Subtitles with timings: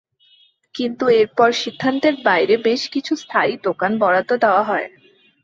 [0.75, 4.87] কিন্তু এরপর সিদ্ধান্তের বাইরে বেশ কিছু স্থায়ী দোকান বরাদ্দ দেওয়া হয়।